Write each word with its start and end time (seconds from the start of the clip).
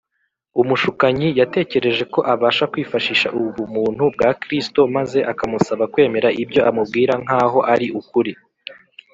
Umushukanyi 0.61 1.27
yatekereje 1.39 2.03
ko 2.13 2.19
abasha 2.33 2.65
kwifashisha 2.71 3.27
ubumuntu 3.39 4.03
bwa 4.13 4.29
Kristo, 4.41 4.79
maze 4.95 5.19
akamusaba 5.31 5.83
kwemera 5.93 6.29
ibyo 6.43 6.61
amubwira 6.69 7.13
nkaho 7.23 7.59
ari 7.73 7.87
ukuri. 8.01 8.31